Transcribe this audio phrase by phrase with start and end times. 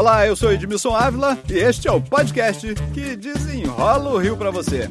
[0.00, 4.50] Olá, eu sou Edmilson Ávila e este é o podcast que desenrola o Rio para
[4.50, 4.88] você.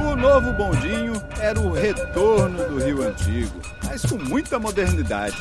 [0.00, 5.36] O novo bondinho era o retorno do Rio Antigo, mas com muita modernidade.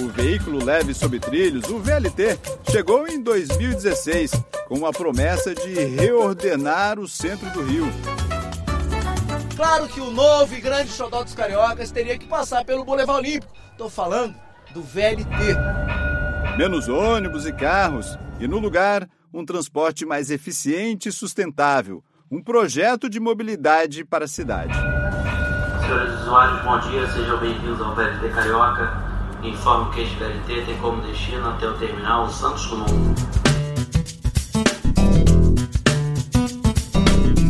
[0.00, 2.38] O veículo leve sob trilhos, o VLT,
[2.70, 8.23] chegou em 2016 com a promessa de reordenar o centro do Rio.
[9.56, 13.52] Claro que o novo e grande xodó dos cariocas teria que passar pelo Boulevard Olímpico.
[13.78, 14.34] Tô falando
[14.72, 15.56] do VLT.
[16.58, 22.02] Menos ônibus e carros, e no lugar, um transporte mais eficiente e sustentável.
[22.30, 24.74] Um projeto de mobilidade para a cidade.
[25.82, 28.92] Senhores usuários, bom dia, sejam bem-vindos ao VLT Carioca.
[29.42, 33.43] Informo que este VLT tem como destino até o terminal Santos Dumont.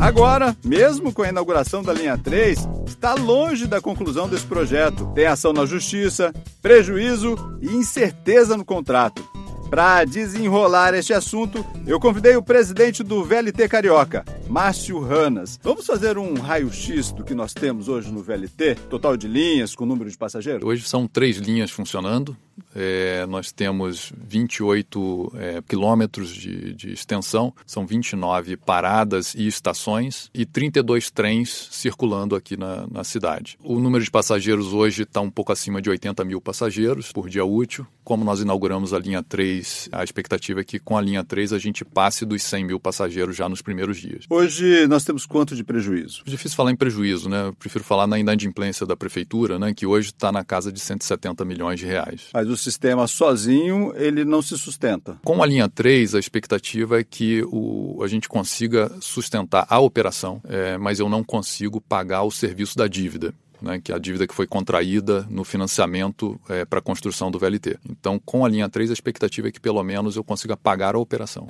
[0.04, 5.10] Agora, mesmo com a inauguração da linha 3, está longe da conclusão desse projeto.
[5.14, 6.30] Tem ação na justiça,
[6.60, 9.26] prejuízo e incerteza no contrato.
[9.70, 15.58] Para desenrolar este assunto, eu convidei o presidente do VLT Carioca, Márcio Ranas.
[15.62, 18.74] Vamos fazer um raio-x do que nós temos hoje no VLT?
[18.90, 20.62] Total de linhas com número de passageiros?
[20.68, 22.36] Hoje são três linhas funcionando.
[22.74, 30.44] É, nós temos 28 é, quilômetros de, de, extensão, são 29 paradas e estações e
[30.44, 33.56] 32 trens circulando aqui na, na cidade.
[33.62, 37.44] O número de passageiros hoje está um pouco acima de 80 mil passageiros por dia
[37.44, 37.86] útil.
[38.04, 41.58] Como nós inauguramos a linha 3, a expectativa é que com a linha 3 a
[41.58, 44.26] gente passe dos 100 mil passageiros já nos primeiros dias.
[44.28, 46.22] Hoje nós temos quanto de prejuízo?
[46.26, 47.46] É difícil falar em prejuízo, né?
[47.46, 49.72] Eu prefiro falar na inadimplência da prefeitura, né?
[49.72, 52.28] que hoje está na casa de 170 milhões de reais.
[52.32, 55.18] Mas o sistema sozinho, ele não se sustenta.
[55.24, 60.42] Com a linha 3, a expectativa é que o, a gente consiga sustentar a operação,
[60.44, 63.34] é, mas eu não consigo pagar o serviço da dívida.
[63.64, 67.38] Né, que é a dívida que foi contraída no financiamento é, para a construção do
[67.38, 67.78] VLT.
[67.88, 70.98] Então, com a linha 3, a expectativa é que pelo menos eu consiga pagar a
[70.98, 71.46] operação.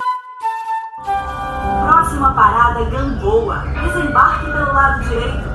[1.03, 3.65] Próxima parada Gamboa.
[3.67, 5.54] Desembarque pelo lado direito.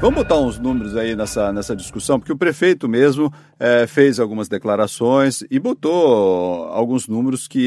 [0.00, 4.48] Vamos botar uns números aí nessa, nessa discussão, porque o prefeito mesmo é, fez algumas
[4.48, 7.60] declarações e botou alguns números que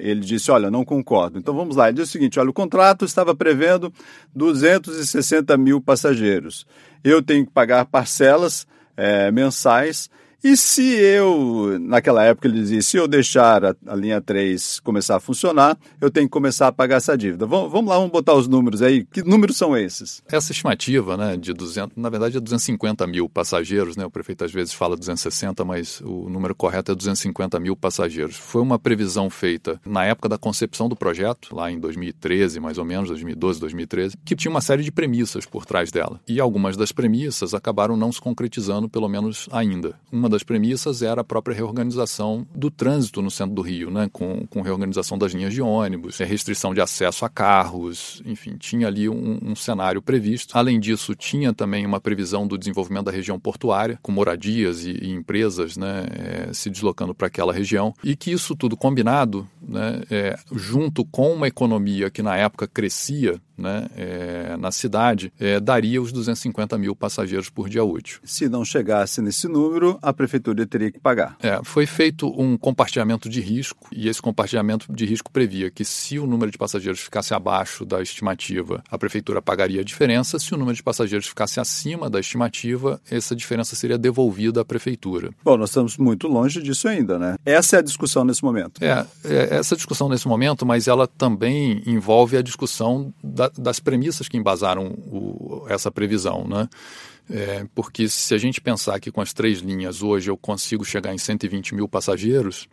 [0.00, 1.38] ele disse, olha, não concordo.
[1.38, 3.92] Então vamos lá, ele disse o seguinte, olha, o contrato estava prevendo
[4.34, 6.66] 260 mil passageiros.
[7.04, 8.66] Eu tenho que pagar parcelas
[8.96, 10.10] é, mensais
[10.42, 15.16] e se eu, naquela época ele dizia, se eu deixar a, a, linha 3 começar
[15.16, 17.44] a funcionar, eu tenho que começar a pagar essa dívida.
[17.44, 19.04] Vamos, vamos lá, vamos botar os números aí.
[19.04, 20.22] Que números são esses?
[20.28, 24.52] Essa estimativa, né, de 200, na verdade é 250 mil passageiros, né, o prefeito às
[24.52, 28.36] vezes fala 260, mas o número correto é 250 mil passageiros.
[28.36, 32.84] Foi uma previsão feita na época da concepção do projeto, lá em 2013, mais ou
[32.84, 36.20] menos, 2012, 2013, que tinha uma série de premissas por trás dela.
[36.28, 39.98] E algumas das premissas acabaram não se concretizando, pelo menos ainda.
[40.12, 44.08] Uma uma das premissas era a própria reorganização do trânsito no centro do Rio, né?
[44.12, 49.08] com, com reorganização das linhas de ônibus, restrição de acesso a carros, enfim, tinha ali
[49.08, 50.56] um, um cenário previsto.
[50.56, 55.10] Além disso, tinha também uma previsão do desenvolvimento da região portuária, com moradias e, e
[55.10, 56.06] empresas né?
[56.10, 60.02] É, se deslocando para aquela região, e que isso tudo combinado, né?
[60.10, 66.00] É, junto com uma economia que na época crescia né, é, na cidade, é, daria
[66.00, 68.20] os 250 mil passageiros por dia útil.
[68.24, 71.36] Se não chegasse nesse número, a prefeitura teria que pagar.
[71.42, 76.18] É, foi feito um compartilhamento de risco e esse compartilhamento de risco previa que se
[76.18, 80.38] o número de passageiros ficasse abaixo da estimativa, a prefeitura pagaria a diferença.
[80.38, 85.30] Se o número de passageiros ficasse acima da estimativa, essa diferença seria devolvida à prefeitura.
[85.42, 87.36] Bom, nós estamos muito longe disso ainda, né?
[87.44, 88.82] Essa é a discussão nesse momento.
[88.82, 94.28] É, é essa discussão nesse momento, mas ela também envolve a discussão da, das premissas
[94.28, 96.68] que embasaram o, essa previsão, né?
[97.30, 101.12] É, porque se a gente pensar que com as três linhas hoje eu consigo chegar
[101.12, 102.68] em 120 mil passageiros,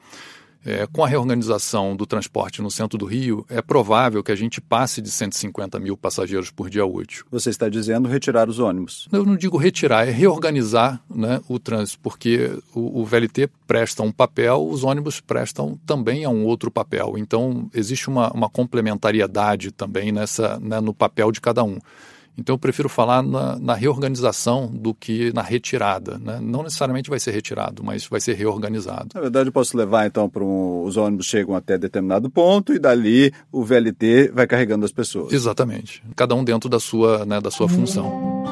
[0.65, 4.59] é, com a reorganização do transporte no centro do Rio, é provável que a gente
[4.59, 7.25] passe de 150 mil passageiros por dia útil.
[7.31, 9.07] Você está dizendo retirar os ônibus?
[9.11, 14.11] Eu não digo retirar, é reorganizar né, o trânsito, porque o, o VLT presta um
[14.11, 17.13] papel, os ônibus prestam também a um outro papel.
[17.17, 21.77] Então, existe uma, uma complementariedade também nessa, né, no papel de cada um.
[22.37, 26.17] Então eu prefiro falar na, na reorganização do que na retirada.
[26.17, 26.39] Né?
[26.41, 29.09] Não necessariamente vai ser retirado, mas vai ser reorganizado.
[29.15, 32.79] Na verdade, eu posso levar então para um, os ônibus chegam até determinado ponto e
[32.79, 35.33] dali o VLT vai carregando as pessoas.
[35.33, 36.03] Exatamente.
[36.15, 38.43] Cada um dentro da sua, né, da sua função.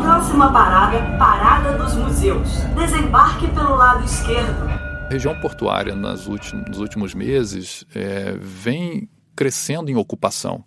[0.00, 2.48] Próxima parada, Parada dos Museus.
[2.76, 4.68] Desembarque pelo lado esquerdo.
[5.06, 10.64] A região portuária nas últimos, nos últimos meses é, vem crescendo em ocupação.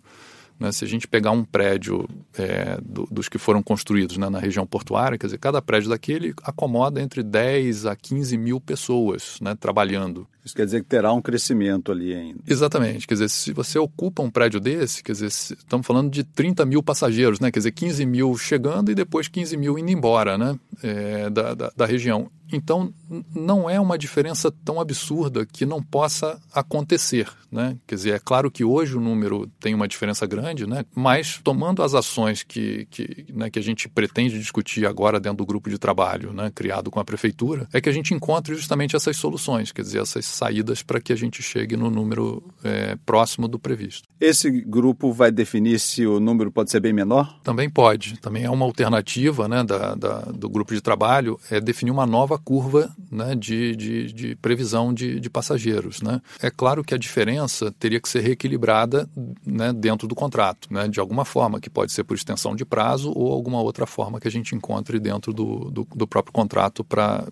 [0.60, 0.70] Né?
[0.70, 4.66] Se a gente pegar um prédio é, do, dos que foram construídos né, na região
[4.66, 10.28] portuária, quer dizer, cada prédio daquele acomoda entre 10 a 15 mil pessoas né, trabalhando.
[10.44, 12.40] Isso quer dizer que terá um crescimento ali ainda.
[12.46, 13.06] Exatamente.
[13.06, 16.82] Quer dizer, se você ocupa um prédio desse, quer dizer, estamos falando de 30 mil
[16.82, 17.50] passageiros, né?
[17.50, 20.58] Quer dizer, 15 mil chegando e depois 15 mil indo embora, né?
[20.82, 22.30] É, da, da, da região.
[22.52, 22.92] Então,
[23.34, 27.28] não é uma diferença tão absurda que não possa acontecer.
[27.50, 27.76] Né?
[27.86, 30.84] Quer dizer, é claro que hoje o número tem uma diferença grande, né?
[30.94, 35.46] mas tomando as ações que, que, né, que a gente pretende discutir agora dentro do
[35.46, 39.16] grupo de trabalho né, criado com a prefeitura, é que a gente encontre justamente essas
[39.16, 43.58] soluções, quer dizer, essas saídas para que a gente chegue no número é, próximo do
[43.58, 44.08] previsto.
[44.20, 47.38] Esse grupo vai definir se o número pode ser bem menor?
[47.42, 48.18] Também pode.
[48.20, 52.38] Também é uma alternativa né, da, da do grupo de trabalho, é definir uma nova
[52.38, 56.00] curva né, de, de, de, previsão de, de passageiros.
[56.02, 56.20] Né?
[56.40, 59.08] É claro que a diferença teria que ser reequilibrada
[59.44, 63.12] né, dentro do contrato, né, de alguma forma, que pode ser por extensão de prazo
[63.14, 67.26] ou alguma outra forma que a gente encontre dentro do, do, do próprio contrato para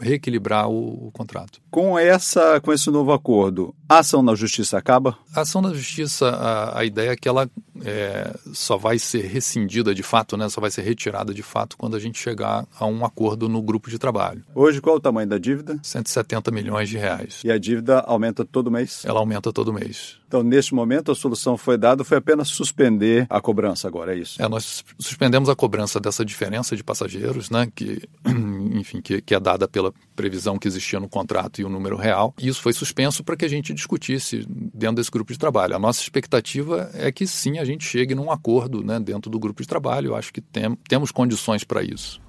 [0.00, 1.60] reequilibrar o, o, contrato.
[1.70, 2.27] Com, essa,
[2.62, 5.16] com esse novo acordo, a ação na justiça acaba?
[5.34, 7.48] A ação na justiça, a, a ideia é que ela
[7.84, 11.96] é, só vai ser rescindida de fato, né, só vai ser retirada de fato quando
[11.96, 14.44] a gente chegar a um acordo no grupo de trabalho.
[14.54, 15.78] Hoje, qual o tamanho da dívida?
[15.82, 17.40] 170 milhões de reais.
[17.44, 19.02] E a dívida aumenta todo mês?
[19.04, 20.18] Ela aumenta todo mês.
[20.26, 24.42] Então, neste momento, a solução foi dada, foi apenas suspender a cobrança agora, é isso?
[24.42, 28.02] É, nós suspendemos a cobrança dessa diferença de passageiros, né, que,
[28.74, 32.34] enfim, que, que é dada pela previsão que existia no contrato e o número real.
[32.38, 35.76] E isso foi suspenso para que a gente discutisse dentro desse grupo de trabalho.
[35.76, 39.62] A nossa expectativa é que sim, a gente chegue num acordo né, dentro do grupo
[39.62, 40.08] de trabalho.
[40.08, 42.20] Eu acho que tem, temos condições para isso.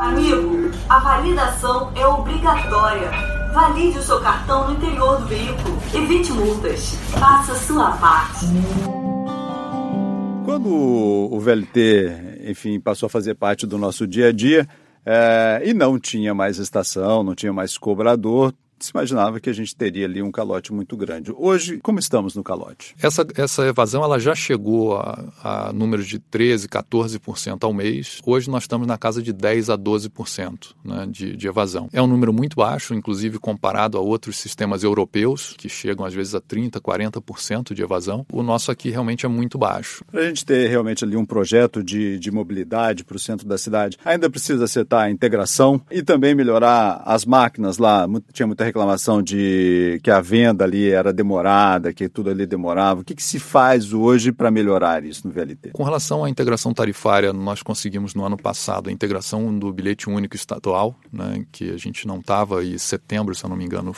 [0.00, 3.10] Amigo, a validação é obrigatória.
[3.52, 5.78] Valide o seu cartão no interior do veículo.
[5.92, 6.94] Evite multas.
[7.18, 8.46] Faça sua parte.
[10.62, 14.68] Quando o VLT, enfim, passou a fazer parte do nosso dia a dia
[15.06, 18.52] é, e não tinha mais estação, não tinha mais cobrador,
[18.84, 21.32] se imaginava que a gente teria ali um calote muito grande.
[21.36, 22.94] Hoje, como estamos no calote?
[23.00, 28.20] Essa, essa evasão ela já chegou a, a números de 13%, 14% ao mês.
[28.24, 31.88] Hoje nós estamos na casa de 10% a 12% né, de, de evasão.
[31.92, 36.34] É um número muito baixo, inclusive comparado a outros sistemas europeus, que chegam às vezes
[36.34, 38.26] a 30%, 40% de evasão.
[38.32, 40.04] O nosso aqui realmente é muito baixo.
[40.10, 43.58] Para a gente ter realmente ali um projeto de, de mobilidade para o centro da
[43.58, 48.06] cidade, ainda precisa acertar a integração e também melhorar as máquinas lá.
[48.32, 53.00] Tinha muita reclamação de que a venda ali era demorada, que tudo ali demorava.
[53.00, 55.70] O que, que se faz hoje para melhorar isso no VLT?
[55.72, 60.36] Com relação à integração tarifária, nós conseguimos no ano passado a integração do bilhete único
[60.36, 63.94] estadual, né, que a gente não estava em setembro, se eu não me engano,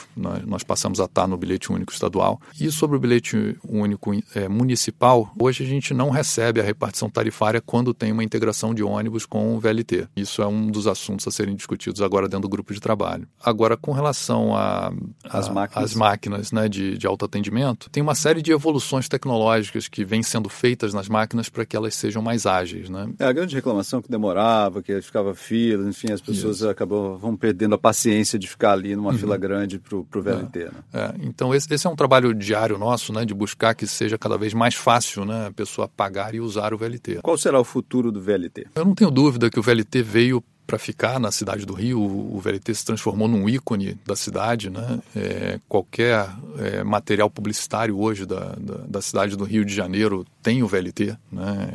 [0.46, 2.40] nós passamos a estar no bilhete único estadual.
[2.58, 7.60] E sobre o bilhete único é, municipal, hoje a gente não recebe a repartição tarifária
[7.60, 10.08] quando tem uma integração de ônibus com o VLT.
[10.16, 13.28] Isso é um dos assuntos a serem discutidos agora dentro do grupo de trabalho.
[13.42, 18.14] Agora, com relação a a, as máquinas, as máquinas né, de, de autoatendimento, tem uma
[18.14, 22.46] série de evoluções tecnológicas que vêm sendo feitas nas máquinas para que elas sejam mais
[22.46, 22.88] ágeis.
[22.88, 23.08] Né?
[23.18, 26.68] É a grande reclamação que demorava, que ficava fila, enfim, as pessoas Isso.
[26.68, 29.18] acabavam perdendo a paciência de ficar ali numa uhum.
[29.18, 30.60] fila grande para o VLT.
[30.60, 30.64] É.
[30.64, 30.72] Né?
[30.92, 31.14] É.
[31.22, 34.54] Então, esse, esse, é um trabalho diário nosso, né, de buscar que seja cada vez
[34.54, 37.20] mais fácil né, a pessoa pagar e usar o VLT.
[37.22, 38.66] Qual será o futuro do VLT?
[38.74, 42.00] Eu não tenho dúvida que o VLT veio para ficar na cidade do Rio.
[42.00, 44.70] O VLT se transformou num ícone da cidade.
[44.70, 45.00] Né?
[45.14, 46.28] É, qualquer
[46.58, 51.16] é, material publicitário hoje da, da, da, cidade do Rio de Janeiro tem o VLT.
[51.30, 51.68] Né?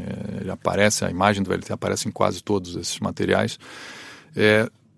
[0.45, 3.59] É, aparece, a imagem do VLT aparece em quase todos esses materiais.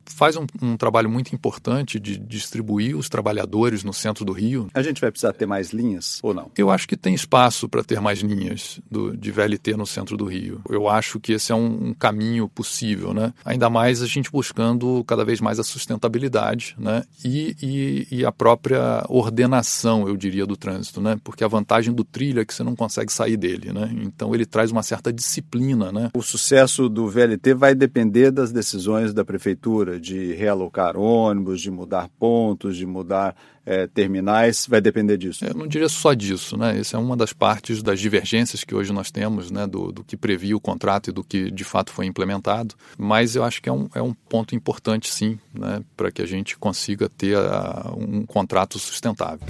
[0.09, 4.67] Faz um, um, trabalho muito importante de distribuir os trabalhadores no centro do Rio.
[4.73, 6.51] A gente vai precisar ter mais linhas ou não?
[6.57, 10.25] Eu acho que tem espaço para ter mais linhas do, de VLT no centro do
[10.25, 10.61] Rio.
[10.69, 13.33] Eu acho que esse é um, um, caminho possível, né?
[13.45, 17.03] Ainda mais a gente buscando cada vez mais a sustentabilidade, né?
[17.23, 21.17] E, e, e a própria ordenação, eu diria, do trânsito, né?
[21.23, 23.89] Porque a vantagem do trilho é que você não consegue sair dele, né?
[24.01, 26.09] Então ele traz uma certa disciplina, né?
[26.13, 32.10] O sucesso do VLT vai depender das decisões da prefeitura de realocar ônibus, de mudar
[32.18, 35.46] pontos, de mudar é, terminais, vai depender disso?
[35.46, 36.79] Eu não diria só disso, né?
[36.79, 39.68] Essa é uma das partes das divergências que hoje nós temos, né?
[39.68, 42.74] Do, do que previa o contrato e do que de fato foi implementado.
[42.98, 45.82] Mas eu acho que é um, é um ponto importante, sim, né?
[45.96, 49.46] Para que a gente consiga ter a, um contrato sustentável.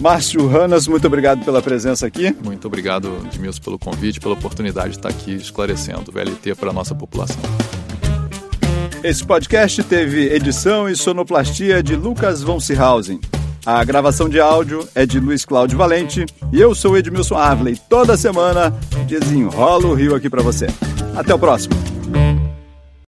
[0.00, 2.34] Márcio Ranas, muito obrigado pela presença aqui.
[2.44, 6.72] Muito obrigado, Edmilson, pelo convite, pela oportunidade de estar aqui esclarecendo o VLT para a
[6.72, 7.40] nossa população.
[9.02, 13.20] Esse podcast teve edição e sonoplastia de Lucas von Seehausen.
[13.66, 17.76] A gravação de áudio é de Luiz Cláudio Valente e eu sou Edmilson Arley.
[17.88, 18.70] Toda semana
[19.08, 20.68] desenrola o Rio aqui para você.
[21.16, 21.91] Até o próximo.